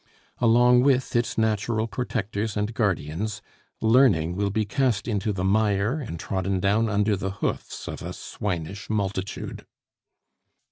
Along 0.39 0.81
with 0.81 1.15
its 1.15 1.37
natural 1.37 1.85
protectors 1.85 2.57
and 2.57 2.73
guardians, 2.73 3.39
learning 3.81 4.35
will 4.35 4.49
be 4.49 4.65
cast 4.65 5.07
into 5.07 5.31
the 5.31 5.43
mire 5.43 5.99
and 5.99 6.19
trodden 6.19 6.59
down 6.59 6.89
under 6.89 7.15
the 7.15 7.29
hoofs 7.33 7.87
of 7.87 8.01
a 8.01 8.11
swinish 8.11 8.89
multitude. 8.89 9.63